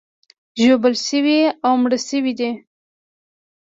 [0.63, 2.51] ژوبل شوي او مړه شوي دي.